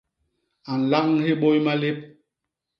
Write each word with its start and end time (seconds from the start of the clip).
A 0.71 0.73
nlañ 0.81 1.07
hibôy 1.25 1.57
malép. 1.65 1.97